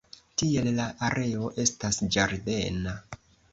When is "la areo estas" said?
0.77-2.01